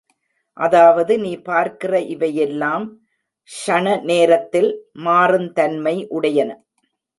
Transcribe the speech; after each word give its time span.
அதாவது 0.57 1.13
நீ 1.19 1.33
பார்க்கிற 1.41 1.93
இவையெல்லாம் 2.13 2.85
க்ஷண 3.49 3.85
நேரத்தில் 4.03 4.69
மாறுந்தன்மை 5.03 5.95
உடையன. 6.17 6.49